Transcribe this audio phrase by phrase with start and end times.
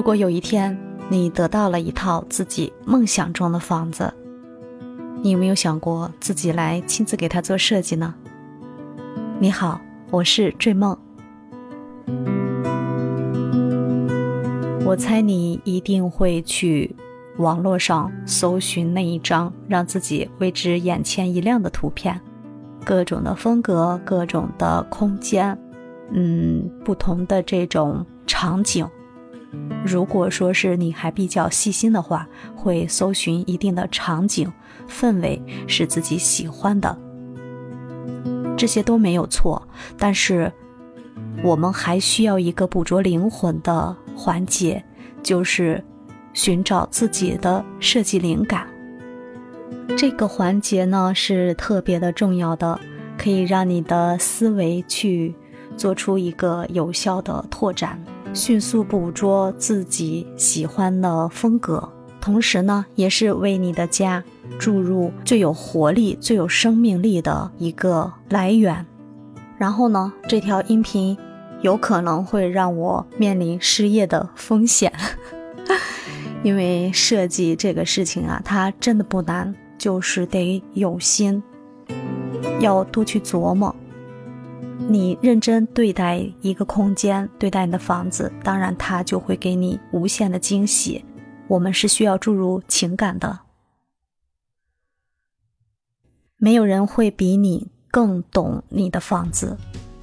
[0.00, 0.74] 如果有一天
[1.10, 4.10] 你得到了一套自己梦想中的房子，
[5.20, 8.14] 你有没有想过自己来亲自给它做设计呢？
[9.38, 9.78] 你好，
[10.10, 10.96] 我是坠梦。
[14.86, 16.96] 我猜你一定会去
[17.36, 22.18] 网络上搜寻那一张让自己为之眼前一亮的图片，
[22.86, 25.58] 各种的风格，各种的空间，
[26.10, 28.88] 嗯，不同的这种场景。
[29.84, 34.52] 如果说是你还比较细心的话，会搜寻一定的场景
[34.88, 36.96] 氛围是自己喜欢的，
[38.56, 39.60] 这些都没有错。
[39.98, 40.52] 但是，
[41.42, 44.84] 我们还需要一个捕捉灵魂的环节，
[45.22, 45.82] 就是
[46.32, 48.66] 寻找自己的设计灵感。
[49.96, 52.78] 这个环节呢是特别的重要的，
[53.18, 55.34] 可以让你的思维去
[55.76, 58.00] 做出一个有效的拓展。
[58.32, 61.88] 迅速捕捉自己喜欢的风格，
[62.20, 64.22] 同时呢，也是为你的家
[64.58, 68.86] 注入最有活力、最有生命力的一个来源。
[69.58, 71.16] 然后呢，这条音频
[71.60, 74.92] 有可能会让我面临失业的风险，
[76.42, 81.42] 因为设计这个事情啊，它真的不难，就是得有心，
[82.60, 83.74] 要多去琢磨。
[84.88, 91.04] 你认真对待一个空间，对待你的房子，当然它就会给你无限的惊喜。
[91.46, 93.38] 我们是需要注入情感的，
[96.38, 99.56] 没有人会比你更懂你的房子，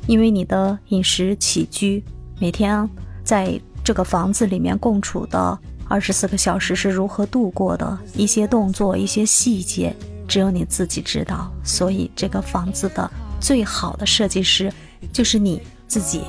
[0.08, 2.03] 因为你的饮食起居，
[2.39, 2.89] 每天
[3.23, 9.94] 在这个房子里面共处的二十四个小时是如何度过的，一些动作、一些细节，
[10.28, 11.52] 只有你自己知道。
[11.64, 13.12] 所以这个房子的。
[13.40, 14.72] 最好的设计师
[15.12, 16.22] 就是你自己。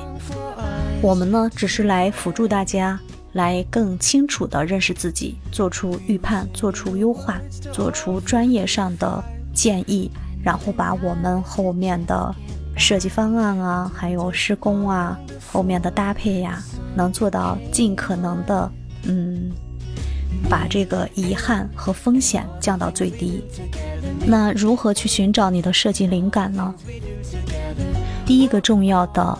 [1.01, 2.99] 我们呢，只是来辅助大家，
[3.33, 7.39] 来更清楚地认识自己，做出预判，做出优化，
[7.71, 10.11] 做出专业上的建议，
[10.43, 12.33] 然后把我们后面的
[12.77, 15.17] 设计方案啊，还有施工啊，
[15.51, 16.61] 后面的搭配呀，
[16.95, 18.71] 能做到尽可能的，
[19.03, 19.51] 嗯。
[20.49, 23.43] 把这个遗憾和风险降到最低。
[24.29, 26.71] 那如何去寻找你的设计灵感呢？
[28.27, 29.35] 第一个重要的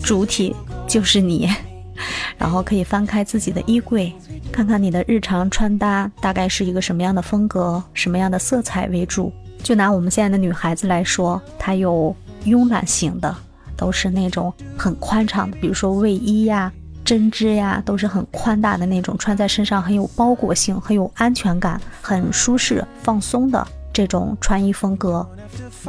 [0.00, 0.54] 主体
[0.86, 1.48] 就是你，
[2.38, 4.12] 然后可以翻开自己的衣柜，
[4.52, 9.32] 看看你的日常穿搭大概是一个什么样的风格，什么样的色彩为主。
[9.60, 13.36] 就拿我们现在的女孩子来说，她有慵懒型的，
[13.76, 16.72] 都是那种很宽敞的，比如说卫衣呀。
[17.04, 25.26] 针织呀，都是很宽大的那种，穿在身上很有包裹性，很有安全感，很舒适放松的这种穿衣风格。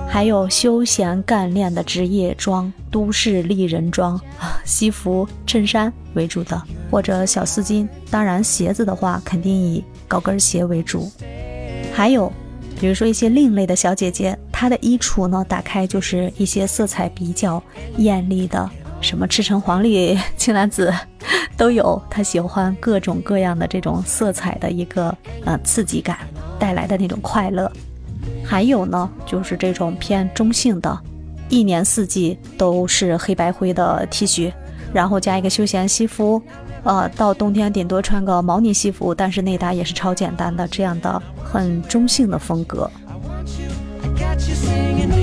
[0.08, 4.20] 还有休闲干练的职业装、都市丽人装，
[4.66, 7.88] 西服、衬衫为主的，或者小丝巾。
[8.10, 11.12] 当然，鞋子的话，肯定以高跟鞋为主。
[11.94, 12.32] 还有，
[12.80, 17.62] 比如说一些另类的小姐姐，她的衣橱呢，打开就是一些色彩比较
[17.98, 18.70] 艳丽的。
[19.00, 20.94] 什么赤橙黄绿青蓝紫
[21.58, 25.16] 都有，他喜欢各种各样的这种色彩的一个
[25.46, 26.20] 呃刺激感
[26.58, 27.72] 带来的那种快乐。
[28.46, 31.00] 还有呢，就是这种偏中性的，
[31.50, 34.52] 一年四季都是黑白灰的 T 恤，
[34.94, 36.42] 然后加一个休闲西服，
[36.84, 42.90] 呃，到冬天顶多穿个毛呢西服，但是内搭也是超简单的这样的很中性的风格。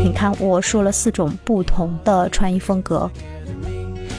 [0.03, 3.11] 你看，我说了四种不同的穿衣风格。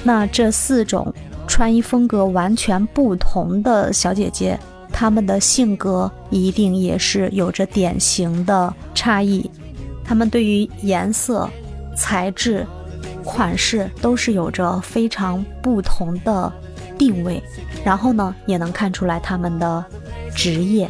[0.04, 1.14] 那这四种
[1.48, 4.60] 穿衣风格完全不同的小姐姐，
[5.02, 9.50] 她们的性格一定也是有着典型的差异。
[10.04, 11.50] 她们对于颜色、
[11.98, 12.64] 材质、
[13.24, 16.54] 款式都是有着非常不同的
[17.00, 17.42] 定位。
[17.84, 19.84] 然后呢，也能看出来她们的
[20.36, 20.88] 职业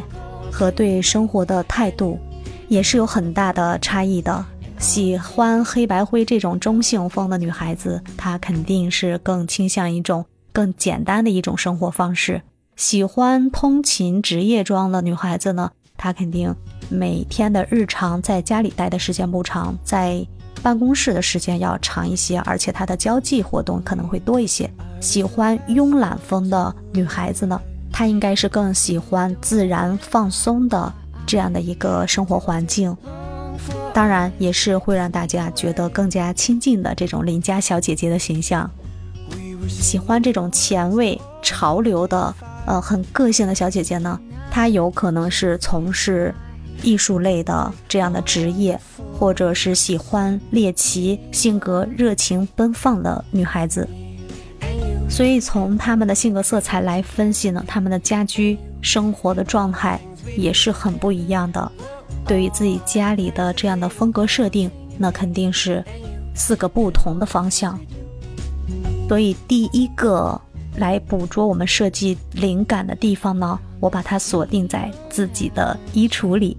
[0.50, 2.18] 和对生活的态度
[2.68, 4.44] 也是有很大的差异的。
[4.78, 10.22] 喜欢黑白灰这种中性风的女孩子，她肯定是更倾向一种
[10.52, 12.42] 更简单的一种生活方式。
[12.76, 16.54] 喜欢通勤职业装的女孩子呢，她肯定
[16.88, 20.26] 每天的日常在家里待的时间不长，在
[20.62, 24.70] 办公室的时间要长一些，而且她的交际活动可能会多一些。
[25.00, 27.60] 喜欢慵懒风的女孩子呢，
[27.92, 30.92] 她应该是更喜欢自然放松的
[31.26, 32.96] 这样的一个生活环境。
[33.92, 38.68] 当然，也是会让大家觉得更加亲近的这种邻家小姐姐的形象。
[39.68, 42.34] 喜欢这种前卫、潮流的，
[42.66, 44.18] 呃，很个性的小姐姐呢，
[44.50, 46.34] 她有可能是从事
[46.82, 48.78] 艺术类的这样的职业，
[49.18, 53.88] 或者是喜欢猎奇、性格热情奔放的女孩子。
[55.08, 60.00] 所以从他们的性格色彩来分析呢，他们的家居生活的状态
[60.36, 61.70] 也是很不一样的。
[62.26, 65.84] 对于自己家里的这样的风格设定，那肯定是
[66.34, 67.78] 四个不同的方向。
[69.08, 70.40] 所以第一个
[70.76, 76.56] 来捕捉我们设计灵感的地方呢，我把它锁定在自己的衣橱里。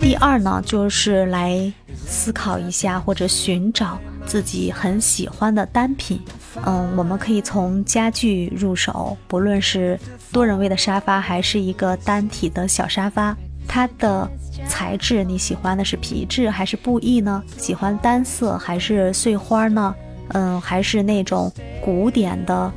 [0.00, 1.72] 第二呢，就是来
[2.06, 3.98] 思考一下或者寻找。
[4.26, 6.18] 自己很喜欢的单品，
[6.64, 10.00] 嗯，我们可以从家具入手，不论是
[10.32, 13.36] 多人位的沙发，还是一个单体的小沙发，
[13.68, 14.26] 它的
[14.66, 17.44] 材质你喜欢的是皮质还是布艺呢？
[17.58, 19.94] 喜欢单色还是碎花呢？
[20.28, 22.72] 嗯，还是那种古典的，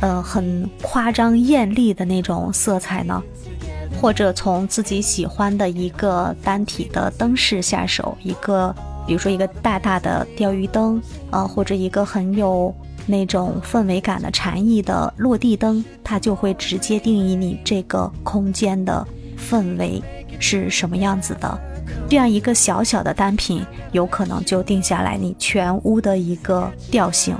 [0.00, 3.22] 嗯，很夸张艳丽的那种色彩呢？
[4.00, 8.74] 或者从自己喜欢的一个单体的灯饰下手，一个。
[9.06, 11.00] 比如说一个大大的钓鱼灯，
[11.30, 12.74] 啊，或者一个很有
[13.06, 19.06] 那种氛围感的禅意的落地灯，它就会直接定义你这个空间的
[19.38, 20.02] 氛围
[20.40, 21.56] 是什么样子的。
[22.08, 27.36] 这样一个小小的单品，有可能就定下来你全屋的一个调性。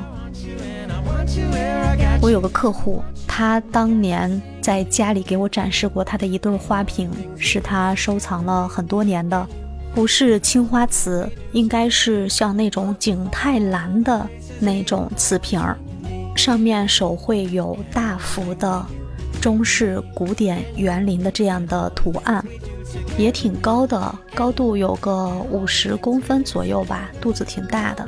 [2.21, 9.47] 我有个客户，他当年在家里给我展示过他的一对花瓶，是他收藏了很多年的。
[9.95, 14.29] 不是青花瓷，应该是像那种景泰蓝的
[14.61, 15.75] 那种瓷瓶儿，
[16.37, 18.85] 上面手绘有大幅的
[19.41, 22.45] 中式古典园林的这样的图案，
[23.19, 28.07] 也挺高的，高度有个五十公分左右吧，肚子挺大的。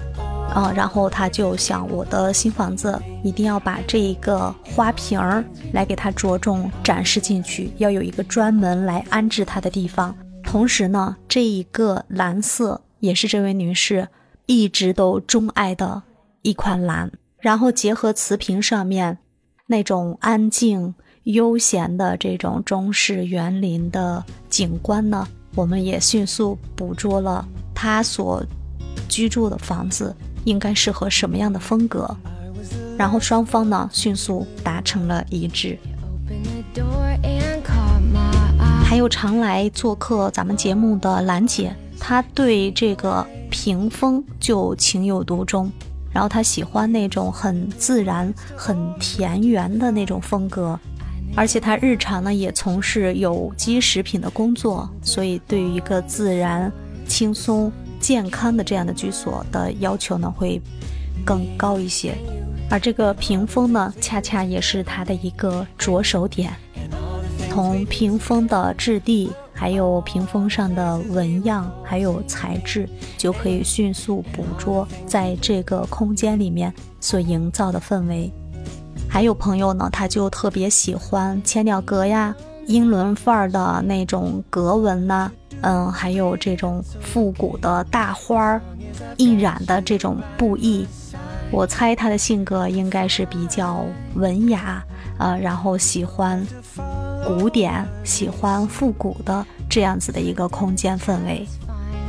[0.54, 10.16] 啊，然后他就想，我的新房子一定要把这一个花瓶儿来给它着重展示进去，要有一个专门来安置它的地方。
[10.42, 14.08] 同时呢，这一个蓝色也是这位女士
[14.46, 16.02] 一直都钟爱的
[16.42, 17.10] 一款蓝。
[17.40, 19.18] 然后结合瓷瓶上面
[19.66, 20.94] 那种安静
[21.24, 28.42] 悠闲的这种中式园林的景观呢，我们也迅速捕捉了他所
[29.08, 32.16] 居住的房子应该适合什么样的风格。
[32.96, 35.78] 然后双方呢迅速达成了一致。
[38.84, 45.70] 还有常来做客咱们节目的兰姐，她对这个屏风就情有独钟，
[46.10, 50.78] 然后她喜欢那种很自然、很田园的那种风格，
[51.36, 56.72] 而且他日常呢也从事有机食品的工作，所以对于一个自然、
[57.06, 57.70] 轻松、
[58.00, 60.60] 健康的这样的居所的要求呢会
[61.24, 62.14] 更高一些，
[62.68, 66.52] 而这个屏风呢，恰恰也是他的一个着手点。
[67.50, 78.32] 从屏风的质地，还有屏风上的纹样，还有材质，就可以迅速捕捉在这个空间里面所营造的氛围。
[79.08, 82.34] 还有朋友呢，他就特别喜欢千鸟格呀、
[82.66, 85.30] 英伦范儿的那种格纹呐，
[85.62, 88.60] 嗯，还有这种复古的大花儿
[89.16, 90.86] 印染的这种布艺。
[91.50, 93.84] 我猜他的性格应该是比较
[94.14, 94.84] 文雅，
[95.18, 96.46] 呃，然后喜欢。
[97.26, 101.46] 古典喜欢复古的这样子的一个空间氛围，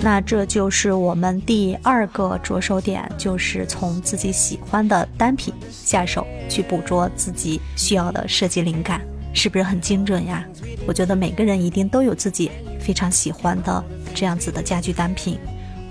[0.01, 9.01] 那这就是我们第二个着手点，就是从自己喜欢的单品下手去捕捉自己需要的设计灵感，
[9.34, 10.46] 是不是很精准呀？
[10.88, 13.84] 我觉得每个人一定都有自己非常喜欢的
[14.15, 15.38] 这样子的家居单品，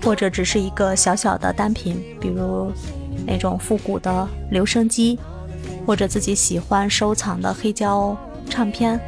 [0.03, 2.71] 或者只是一个小小的单品，比如
[3.27, 5.19] 那种复古的留声机，
[5.85, 8.17] 或者自己喜欢收藏的黑胶
[8.49, 8.99] 唱片。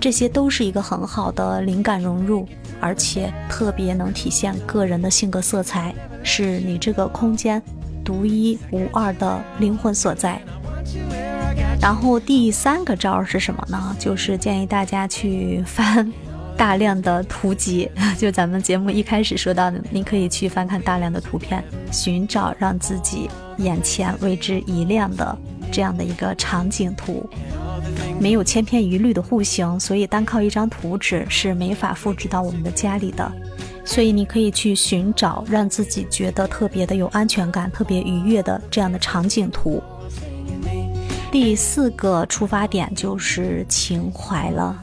[0.00, 2.46] 这些都是一个很好的灵感融入，
[2.84, 7.60] 而且特别能体现个人的性格色彩，是你这个空间
[8.04, 10.38] 独一无二的灵魂所在。
[11.80, 13.96] 然后第三个招是什么呢？
[13.98, 16.12] 就是建议大家去翻
[16.58, 25.34] 大量的图集， 就咱们节目一开始说到的，你可以去翻看大量的图片，寻找让自己眼前为之一亮的
[25.72, 27.26] 这样的一个场景图。
[28.20, 33.30] 没有千篇一律的户型，所以单靠一张图纸是没法复制到我们的家里的。
[33.84, 39.82] 所以你可以去寻找让自己觉得特别的有安全感、特别愉悦的这样的场景图。
[41.30, 44.82] 第四个出发点就是情怀了。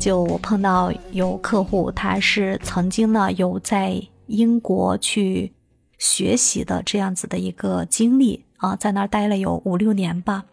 [0.00, 5.52] 就我碰到有客户，他是曾经呢有在英国去
[5.98, 10.44] 学习的这样子的一个经历啊，在那儿待了有五六年吧。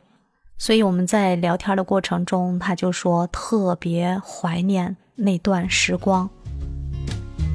[0.62, 6.30] 所以我们在聊天的过程中，他就说特别怀念那段时光，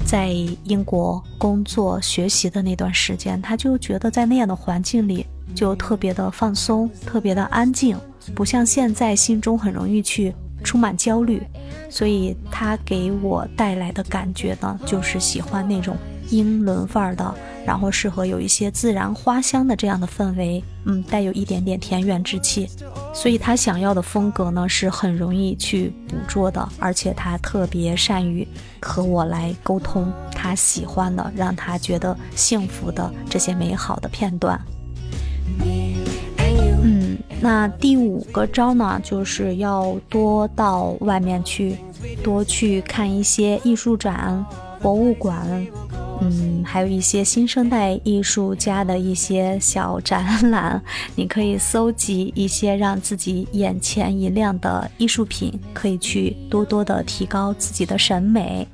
[0.05, 0.31] 在
[0.65, 7.97] 英国工作学习的那段时间，他就觉得在那样的环境里就特别的放松，特别的安静，
[8.35, 10.35] 不像现在心中很容易去
[10.65, 11.41] 充满焦虑。
[11.89, 15.97] 所以他给我带来的感觉呢，就是喜欢那种
[16.31, 22.69] 英伦范儿的，然后适合有一些自然花香的这样的氛围，嗯，带有一点点田园之气。
[23.15, 28.47] 所以他想要的风格呢，是很容易去捕捉的，而且他特别善于
[28.81, 34.61] 和我来沟通他喜欢的，让他觉得幸福的这些美好的片段。
[36.83, 41.77] 嗯那第五个招呢，就是要多到外面去，
[42.23, 44.45] 多去看一些艺术展、
[44.81, 45.67] 博物馆，
[46.21, 50.83] 嗯，还有一些新生代艺术家的一些小展览。
[51.15, 58.67] 你可以搜集一些让自己眼前一亮的艺术品，可以去多多的提高自己的审美。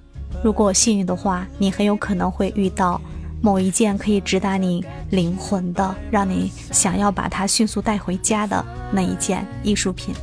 [0.43, 3.01] 如果幸运的话，你很有可能会遇到。
[3.45, 10.15] 某一件可以直达你灵魂的，让你想要把它迅速带回家的那一件艺术品，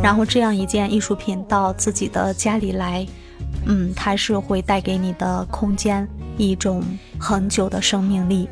[0.00, 3.04] 然后这样一件艺术品到自己的家里来，
[3.66, 6.06] 嗯，它是会带给你的空间
[6.38, 6.82] 一种
[7.18, 8.48] 很久的生命力，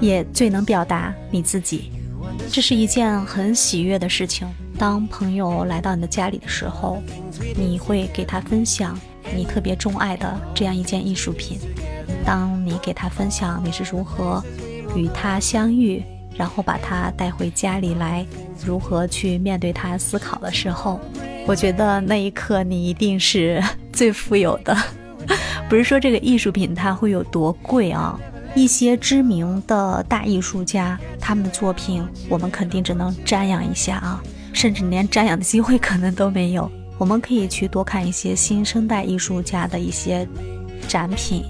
[0.00, 1.90] 也最能表达你自己。
[2.50, 4.46] 这是一件很喜悦的事情。
[4.76, 7.00] 当朋友来到你的家里的时候，
[7.56, 8.98] 你会给他分享
[9.36, 11.58] 你特别钟爱的这样一件艺术品。
[12.24, 14.42] 当你给他分享你是如何
[14.96, 16.02] 与他相遇，
[16.36, 18.26] 然后把他带回家里来，
[18.64, 20.98] 如何去面对他思考的时候，
[21.46, 23.62] 我觉得那一刻你一定是
[23.94, 24.76] 最富有的。
[25.70, 28.18] 不是说这个艺术品它会有多贵啊？
[28.54, 34.22] 一些知名的大艺术家，他们的作品我们肯定只能瞻仰一下啊，
[34.52, 36.70] 甚至连瞻仰的机会可能都没有。
[36.96, 40.28] 我们可以去多看一些新生代艺术家的一些
[40.86, 41.42] 展品。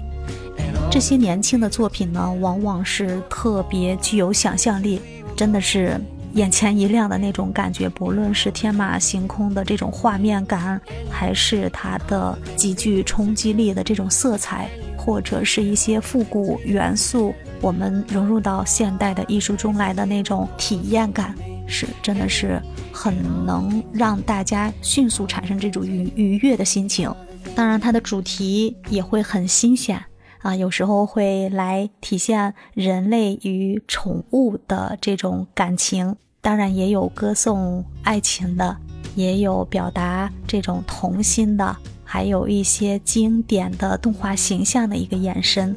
[0.89, 4.99] 这些年轻的作品呢，往往是特别具有想象力，
[5.35, 6.01] 真的是
[6.35, 7.89] 眼前一亮的那种感觉。
[7.89, 21.33] 不论是天马行空的这种画面感，还是它的极具冲击力的这种色彩，或者是一些复古元素，我们融入到现代的艺术中来的那种体验感，
[21.67, 22.61] 是真的是
[22.91, 23.15] 很
[23.45, 27.09] 能让大家迅速产生这种愉愉悦的心情。
[27.55, 30.03] 当然，它的主题也会很新鲜。
[30.41, 36.15] 啊，有时候会来体现人类与宠物的这种感情，
[36.45, 38.77] 当然也有歌颂爱情的，
[39.15, 45.75] 也有表达这种童心的，还有一些经典的动画形象的一个延伸。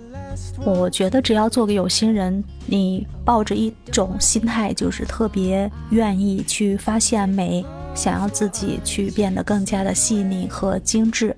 [0.66, 11.34] 我觉得只要做个有心人，你抱着一种心态，就是特别愿意去发现美，想要自己去变得更加的细腻和精致，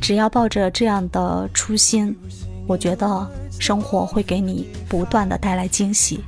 [0.00, 2.16] 只要抱着这样的初心。
[2.66, 6.20] 我觉得生活会给你不断的带来惊喜。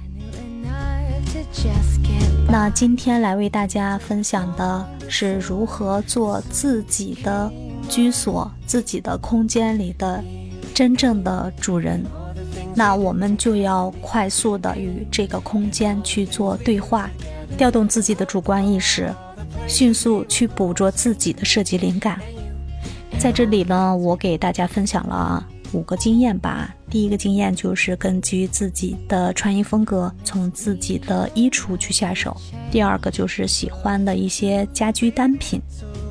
[2.47, 7.51] 那今天来为大家分享的是如何做自己的
[7.89, 10.23] 居所、自己的空间里的
[10.73, 12.05] 真正的主人。
[12.75, 17.11] 那我们就要快速的与这个空间去做对话，
[17.57, 19.13] 调动自己的主观意识，
[19.67, 22.21] 迅速去捕捉自己的设计灵感。
[23.19, 25.47] 在这里呢，我给大家分享了。
[25.73, 26.75] 五个经验吧。
[26.91, 32.37] 第一个经验就是根据自己的穿衣风格，从自己的衣橱去下手。
[32.71, 35.61] 第二个就是喜欢的一些家居单品。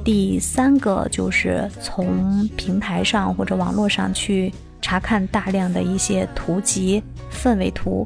[0.03, 8.05] 第三个就是从平台上或者网络上去查看大量的一些图集、氛围图。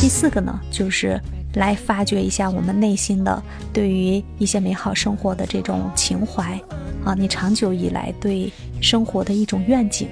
[0.00, 1.20] 第四个呢，就是
[1.58, 6.58] 来发掘一下我们内心的对于一些美好生活的这种情怀。
[7.04, 8.50] 啊，你长久以来对
[8.80, 10.08] 生活的一种愿景。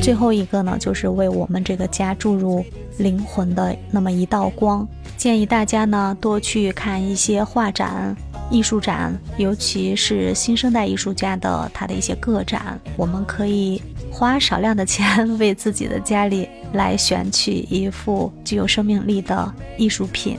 [0.00, 2.64] 最后一个呢，就是为我们这个家注入
[2.98, 4.86] 灵魂的那么一道光。
[5.16, 8.16] 建议大家呢多去看一些画展、
[8.50, 12.80] 艺术展，尤其是新生代艺术家的他的一些个展。
[12.96, 20.38] 我们可以花少量的钱，为自己的家里来选取一幅具有生命力的艺术品。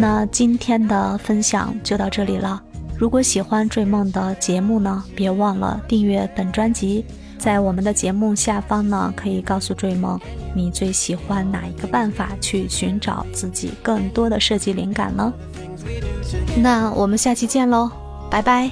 [0.00, 2.62] 那今天的分享就到这里了。
[2.98, 7.04] 如果喜欢追梦的节目呢，别忘了订阅本专辑。
[7.40, 10.20] 在我们的节目下方呢，可以告诉追梦
[10.54, 15.32] 你最喜欢哪一个办法去寻找自己更多的设计灵感呢？
[16.62, 17.90] 那我们下期见喽，
[18.30, 18.70] 拜拜。